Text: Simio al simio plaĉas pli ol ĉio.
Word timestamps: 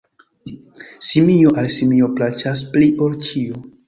Simio 1.07 1.51
al 1.63 1.67
simio 1.75 2.09
plaĉas 2.21 2.65
pli 2.73 2.89
ol 3.09 3.15
ĉio. 3.29 3.61